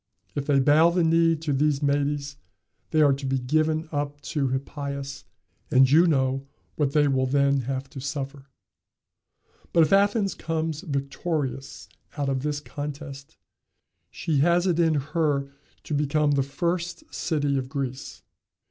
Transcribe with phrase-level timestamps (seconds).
[0.33, 2.35] If they bow the knee to these Medes,
[2.89, 5.25] they are to be given up to Hippias,
[5.69, 8.47] and you know what they then will have to suffer.
[9.71, 11.87] But if Athens comes victorious
[12.17, 13.37] out of this contest,
[14.09, 15.51] she has it in her
[15.83, 18.23] to become the first city of Greece.